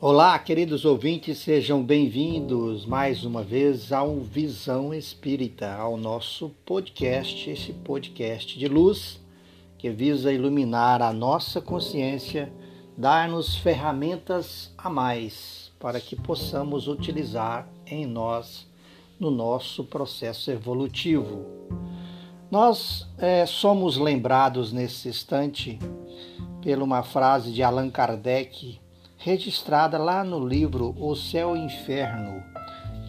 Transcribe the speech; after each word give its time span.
Olá, 0.00 0.38
queridos 0.38 0.84
ouvintes, 0.84 1.38
sejam 1.38 1.82
bem-vindos 1.82 2.86
mais 2.86 3.24
uma 3.24 3.42
vez 3.42 3.90
ao 3.90 4.20
Visão 4.20 4.94
Espírita, 4.94 5.74
ao 5.74 5.96
nosso 5.96 6.50
podcast, 6.64 7.50
esse 7.50 7.72
podcast 7.72 8.56
de 8.56 8.68
luz 8.68 9.20
que 9.76 9.90
visa 9.90 10.32
iluminar 10.32 11.02
a 11.02 11.12
nossa 11.12 11.60
consciência, 11.60 12.52
dar-nos 12.96 13.56
ferramentas 13.56 14.72
a 14.78 14.88
mais 14.88 15.72
para 15.80 16.00
que 16.00 16.14
possamos 16.14 16.86
utilizar 16.86 17.68
em 17.84 18.06
nós 18.06 18.68
no 19.18 19.32
nosso 19.32 19.82
processo 19.82 20.48
evolutivo. 20.48 21.44
Nós 22.48 23.04
é, 23.18 23.44
somos 23.46 23.96
lembrados 23.96 24.72
nesse 24.72 25.08
instante 25.08 25.76
por 26.62 26.78
uma 26.80 27.02
frase 27.02 27.50
de 27.50 27.64
Allan 27.64 27.90
Kardec 27.90 28.78
registrada 29.28 29.98
lá 29.98 30.24
no 30.24 30.48
livro 30.48 30.94
O 30.98 31.14
Céu 31.14 31.54
e 31.54 31.60
o 31.60 31.62
Inferno, 31.62 32.42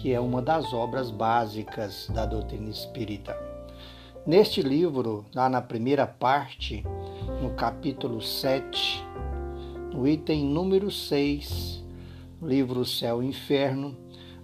que 0.00 0.14
é 0.14 0.18
uma 0.18 0.40
das 0.40 0.72
obras 0.72 1.10
básicas 1.10 2.08
da 2.08 2.24
doutrina 2.24 2.70
espírita. 2.70 3.36
Neste 4.26 4.62
livro, 4.62 5.26
lá 5.34 5.50
na 5.50 5.60
primeira 5.60 6.06
parte, 6.06 6.82
no 7.42 7.50
capítulo 7.50 8.22
7, 8.22 9.04
no 9.92 10.08
item 10.08 10.46
número 10.46 10.90
6, 10.90 11.84
livro 12.42 12.82
Céu 12.86 13.22
e 13.22 13.26
Inferno, 13.26 13.94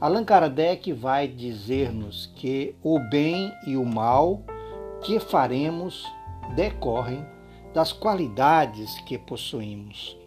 Allan 0.00 0.24
Kardec 0.24 0.92
vai 0.92 1.28
dizer-nos 1.28 2.26
que 2.34 2.74
o 2.82 2.98
bem 2.98 3.52
e 3.64 3.76
o 3.76 3.84
mal 3.84 4.42
que 5.02 5.20
faremos 5.20 6.04
decorrem 6.56 7.24
das 7.72 7.92
qualidades 7.92 8.98
que 9.02 9.16
possuímos. 9.16 10.19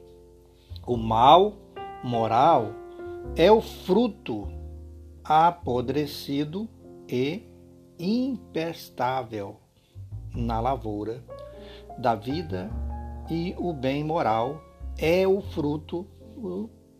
O 0.86 0.98
mal 0.98 1.53
moral 2.03 2.72
é 3.38 3.50
o 3.50 3.62
fruto 3.62 4.50
apodrecido 5.23 6.67
e 7.08 7.44
impestável 7.98 9.58
na 10.36 10.59
lavoura 10.59 11.23
da 11.98 12.16
vida 12.16 12.70
e 13.30 13.56
o 13.58 13.72
bem 13.72 14.03
moral 14.03 14.62
é 14.98 15.25
o 15.25 15.42
fruto 15.42 16.06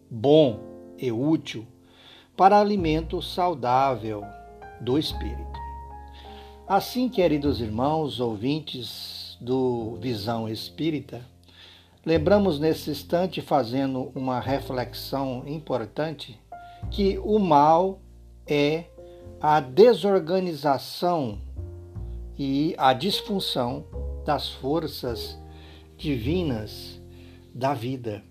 bom 0.10 0.60
e 0.98 1.12
útil 1.12 1.68
para 2.38 2.60
alimento 2.60 3.22
saudável 3.22 4.24
do 4.80 4.98
espírito. 4.98 5.60
Assim, 6.66 7.10
queridos 7.10 7.60
irmãos, 7.60 8.22
ouvintes 8.22 9.38
do 9.42 9.98
Visão 10.00 10.48
Espírita, 10.48 11.33
Lembramos 12.06 12.60
nesse 12.60 12.92
instante, 12.92 13.42
fazendo 13.42 14.12
uma 14.14 14.38
reflexão 14.40 15.44
importante, 15.48 16.38
que 16.92 17.18
o 17.20 17.40
mal 17.40 18.02
é 18.46 18.86
a 19.40 19.62
desorganização 19.62 21.40
e 22.38 22.76
a 22.78 22.92
disfunção 22.92 23.86
das 24.26 24.50
forças 24.50 25.38
divinas 25.96 27.02
da 27.56 27.74
vida, 27.74 28.22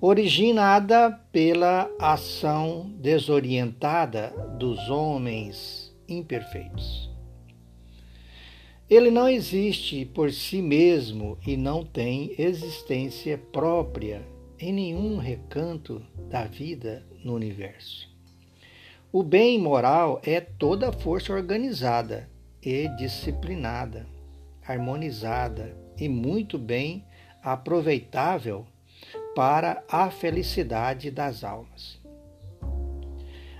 originada 0.00 1.10
pela 1.32 1.90
ação 1.98 2.90
desorientada 2.98 4.34
dos 4.58 4.90
homens 4.90 5.96
imperfeitos. 6.06 7.07
Ele 8.90 9.10
não 9.10 9.28
existe 9.28 10.06
por 10.06 10.32
si 10.32 10.62
mesmo 10.62 11.36
e 11.46 11.58
não 11.58 11.84
tem 11.84 12.34
existência 12.38 13.36
própria 13.36 14.26
em 14.58 14.72
nenhum 14.72 15.18
recanto 15.18 16.02
da 16.30 16.44
vida 16.44 17.04
no 17.22 17.34
universo. 17.34 18.08
O 19.12 19.22
bem 19.22 19.58
moral 19.58 20.22
é 20.24 20.40
toda 20.40 20.90
força 20.90 21.34
organizada 21.34 22.30
e 22.62 22.88
disciplinada, 22.96 24.06
harmonizada 24.66 25.76
e 25.98 26.08
muito 26.08 26.58
bem 26.58 27.04
aproveitável 27.42 28.66
para 29.34 29.84
a 29.86 30.10
felicidade 30.10 31.10
das 31.10 31.44
almas. 31.44 32.00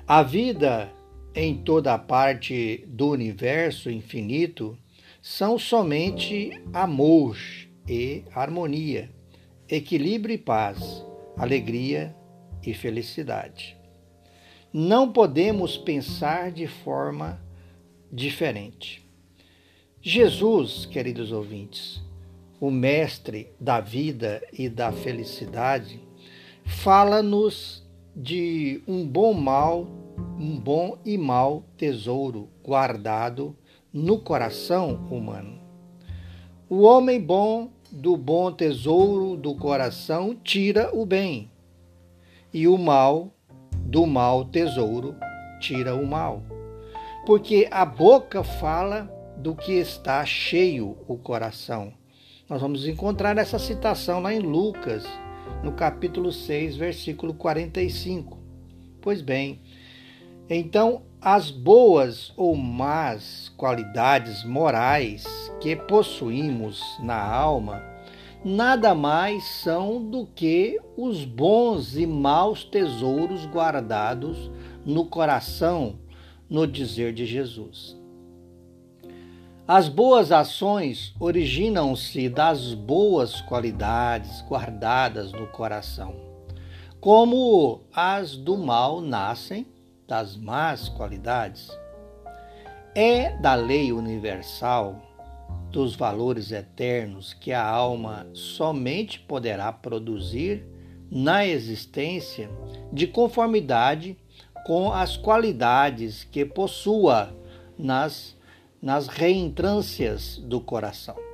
A 0.07 0.23
vida 0.23 0.91
em 1.35 1.55
toda 1.55 1.99
parte 1.99 2.83
do 2.89 3.11
universo 3.11 3.91
infinito 3.91 4.77
são 5.31 5.59
somente 5.59 6.59
amor 6.73 7.37
e 7.87 8.25
harmonia, 8.35 9.11
equilíbrio 9.69 10.35
e 10.35 10.39
paz, 10.39 11.05
alegria 11.37 12.17
e 12.65 12.73
felicidade. 12.73 13.77
Não 14.73 15.13
podemos 15.13 15.77
pensar 15.77 16.51
de 16.51 16.67
forma 16.67 17.39
diferente. 18.11 19.07
Jesus, 20.01 20.87
queridos 20.87 21.31
ouvintes, 21.31 22.03
o 22.59 22.71
Mestre 22.71 23.53
da 23.61 23.81
vida 23.81 24.43
e 24.51 24.67
da 24.67 24.91
felicidade, 24.93 26.01
fala-nos 26.65 27.87
de 28.17 28.83
um 28.89 29.07
bom 29.07 29.35
mal, 29.35 29.87
um 30.39 30.59
bom 30.59 30.97
e 31.05 31.19
mau 31.19 31.67
tesouro 31.77 32.49
guardado 32.65 33.55
no 33.93 34.19
coração 34.19 35.07
humano. 35.11 35.59
O 36.69 36.83
homem 36.83 37.21
bom 37.21 37.71
do 37.91 38.17
bom 38.17 38.53
tesouro 38.53 39.37
do 39.37 39.55
coração 39.55 40.35
tira 40.35 40.91
o 40.95 41.07
bem, 41.07 41.51
e 42.53 42.69
o 42.69 42.77
mal 42.77 43.33
do 43.73 44.07
mau 44.07 44.45
tesouro 44.45 45.15
tira 45.61 45.95
o 45.95 46.07
mal. 46.07 46.43
Porque 47.25 47.69
a 47.71 47.85
boca 47.85 48.43
fala 48.43 49.11
do 49.37 49.55
que 49.55 49.73
está 49.73 50.25
cheio 50.25 50.97
o 51.07 51.17
coração. 51.17 51.93
Nós 52.49 52.61
vamos 52.61 52.87
encontrar 52.87 53.37
essa 53.39 53.59
citação 53.59 54.21
lá 54.21 54.33
em 54.33 54.41
Lucas, 54.41 55.05
no 55.63 55.73
capítulo 55.73 56.33
6, 56.33 56.77
versículo 56.77 57.35
45. 57.35 58.39
Pois 59.01 59.21
bem, 59.23 59.61
então 60.49 61.03
as 61.21 61.51
boas 61.51 62.33
ou 62.37 62.55
más 62.57 63.53
qualidades 63.57 64.45
morais 64.45 65.25
que 65.61 65.75
possuímos 65.75 66.81
na 67.01 67.21
alma 67.21 67.83
nada 68.45 68.95
mais 68.95 69.45
são 69.45 70.03
do 70.03 70.27
que 70.27 70.81
os 70.97 71.25
bons 71.25 71.97
e 71.97 72.07
maus 72.07 72.65
tesouros 72.65 73.47
guardados 73.47 74.51
no 74.87 75.05
coração, 75.05 75.99
no 76.49 76.67
dizer 76.67 77.13
de 77.13 77.27
Jesus. 77.27 77.97
As 79.67 79.89
boas 79.89 80.33
ações 80.33 81.15
originam-se 81.21 82.29
das 82.29 82.73
boas 82.73 83.41
qualidades 83.43 84.41
guardadas 84.49 85.31
no 85.33 85.47
coração, 85.49 86.15
como 87.01 87.83
as 87.93 88.35
do 88.35 88.57
mal 88.57 89.01
nascem 89.03 89.67
das 90.09 90.35
más 90.37 90.89
qualidades, 90.89 91.71
é 92.95 93.37
da 93.37 93.55
lei 93.55 93.93
universal 93.93 95.03
dos 95.71 95.95
valores 95.95 96.51
eternos 96.51 97.35
que 97.35 97.53
a 97.53 97.63
alma 97.63 98.27
somente 98.33 99.21
poderá 99.21 99.71
produzir 99.71 100.67
na 101.11 101.47
existência 101.47 102.51
de 102.91 103.07
conformidade 103.07 104.17
com 104.67 104.91
as 104.91 105.17
qualidades 105.17 106.25
que 106.25 106.45
possua 106.45 107.37
nas, 107.79 108.35
nas 108.81 109.09
reentrâncias 109.09 110.39
do 110.39 110.61
coração 110.61 111.28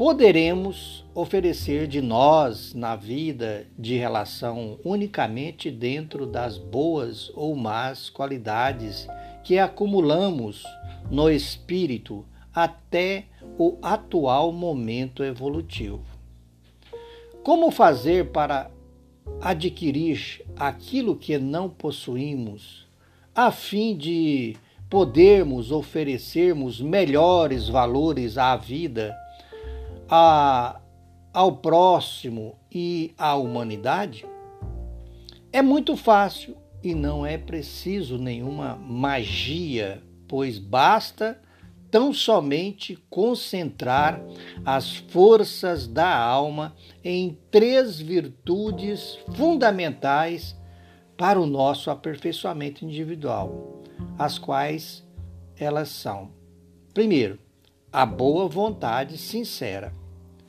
poderemos 0.00 1.04
oferecer 1.14 1.86
de 1.86 2.00
nós 2.00 2.72
na 2.72 2.96
vida 2.96 3.66
de 3.78 3.98
relação 3.98 4.78
unicamente 4.82 5.70
dentro 5.70 6.24
das 6.24 6.56
boas 6.56 7.30
ou 7.34 7.54
más 7.54 8.08
qualidades 8.08 9.06
que 9.44 9.58
acumulamos 9.58 10.64
no 11.10 11.28
espírito 11.28 12.24
até 12.50 13.26
o 13.58 13.76
atual 13.82 14.50
momento 14.52 15.22
evolutivo. 15.22 16.00
Como 17.42 17.70
fazer 17.70 18.30
para 18.30 18.70
adquirir 19.38 20.42
aquilo 20.56 21.14
que 21.14 21.36
não 21.36 21.68
possuímos, 21.68 22.86
a 23.34 23.52
fim 23.52 23.94
de 23.94 24.56
podermos 24.88 25.70
oferecermos 25.70 26.80
melhores 26.80 27.68
valores 27.68 28.38
à 28.38 28.56
vida? 28.56 29.14
A, 30.10 30.80
ao 31.32 31.52
próximo 31.56 32.58
e 32.70 33.14
à 33.16 33.36
humanidade, 33.36 34.26
é 35.52 35.62
muito 35.62 35.96
fácil 35.96 36.56
e 36.82 36.94
não 36.94 37.24
é 37.24 37.38
preciso 37.38 38.18
nenhuma 38.18 38.74
magia, 38.74 40.02
pois 40.26 40.58
basta 40.58 41.40
tão 41.90 42.12
somente 42.12 42.96
concentrar 43.08 44.20
as 44.64 44.96
forças 44.96 45.86
da 45.86 46.16
alma 46.16 46.74
em 47.04 47.38
três 47.50 48.00
virtudes 48.00 49.18
fundamentais 49.36 50.56
para 51.16 51.40
o 51.40 51.46
nosso 51.46 51.90
aperfeiçoamento 51.90 52.84
individual, 52.84 53.82
as 54.18 54.38
quais 54.38 55.04
elas 55.58 55.88
são: 55.88 56.30
primeiro, 56.94 57.38
a 57.92 58.06
boa 58.06 58.48
vontade 58.48 59.18
sincera. 59.18 59.92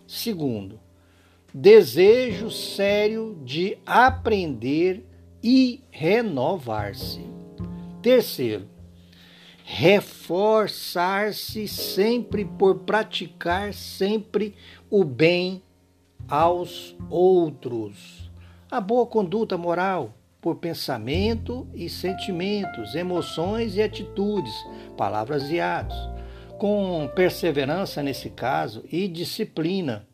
Segundo, 0.08 0.80
desejo 1.54 2.52
sério 2.52 3.38
de 3.44 3.78
aprender 3.86 5.06
e 5.44 5.84
renovar-se. 5.90 7.26
Terceiro, 8.02 8.68
reforçar-se 9.64 11.68
sempre 11.68 12.46
por 12.46 12.80
praticar 12.80 13.74
sempre 13.74 14.56
o 14.90 15.04
bem 15.04 15.62
aos 16.28 16.96
outros. 17.10 18.30
A 18.70 18.80
boa 18.80 19.06
conduta 19.06 19.58
moral 19.58 20.14
por 20.40 20.56
pensamento 20.56 21.68
e 21.74 21.88
sentimentos, 21.88 22.96
emoções 22.96 23.76
e 23.76 23.82
atitudes, 23.82 24.54
palavras 24.98 25.52
e 25.52 25.60
atos, 25.60 25.98
com 26.62 27.10
perseverança 27.16 28.04
nesse 28.04 28.30
caso 28.30 28.84
e 28.92 29.08
disciplina, 29.08 30.08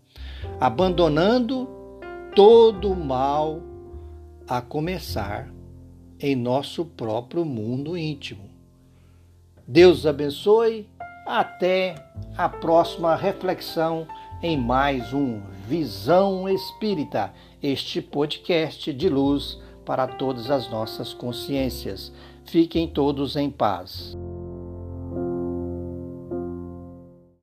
abandonando 0.62 1.68
todo 2.34 2.90
o 2.90 2.96
mal 2.96 3.62
a 4.48 4.62
começar 4.62 5.52
em 6.18 6.38
nosso 6.38 6.86
próprio 6.86 7.44
mundo 7.44 7.98
íntimo. 7.98 8.50
Deus 9.68 10.06
abençoe. 10.06 10.88
Até 11.26 11.96
a 12.38 12.48
próxima 12.48 13.14
reflexão 13.14 14.08
em 14.42 14.56
mais 14.56 15.12
um 15.12 15.42
Visão 15.68 16.48
Espírita, 16.48 17.34
este 17.62 18.02
podcast 18.02 18.94
de 18.94 19.10
luz 19.10 19.60
para 19.84 20.08
todas 20.08 20.50
as 20.50 20.72
nossas 20.72 21.14
consciências. 21.14 22.10
Fiquem 22.46 22.88
todos 22.88 23.36
em 23.36 23.50
paz. 23.50 24.18